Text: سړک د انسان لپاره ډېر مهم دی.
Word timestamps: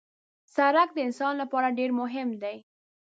سړک 0.55 0.89
د 0.93 0.97
انسان 1.07 1.33
لپاره 1.41 1.75
ډېر 1.77 1.91
مهم 2.01 2.29
دی. 2.41 2.57